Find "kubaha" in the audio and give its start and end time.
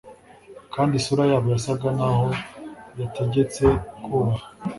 4.03-4.43